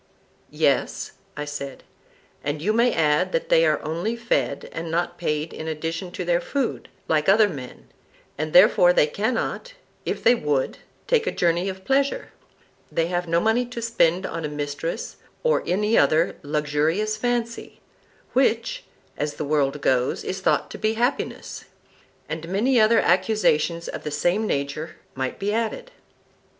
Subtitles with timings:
[0.49, 1.83] Yes, I said;
[2.43, 6.25] and you may add that they are only fed, and not paid in addition to
[6.25, 7.87] their food, like other men;
[8.35, 12.29] and therefore they cannot, if they would, take a journey of pleasure;
[12.91, 17.79] they have no money to spend on a mistress or any other luxurious fancy,
[18.33, 18.83] which,
[19.17, 21.65] as the world goes, is thought to be happiness;
[22.27, 25.91] and many other accusations of the same nature might be added.